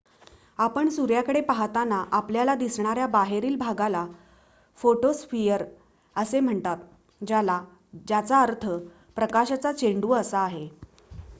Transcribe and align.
"आपण 0.59 0.87
सूर्याकडे 0.89 1.41
पाहताना 1.41 1.97
आपल्याला 2.11 2.53
दिसणाऱ्या 2.55 3.07
बाहेरील 3.07 3.55
भागाला 3.55 4.05
फोटोस्फिअर 4.79 5.63
असे 6.15 6.39
म्हणतात 6.39 6.77
ज्याचा 7.27 8.41
अर्थ 8.41 8.67
"प्रकाशाचा 9.15 9.71
चेंडू" 9.73 10.11
असा 10.13 10.39
आहे. 10.39 10.67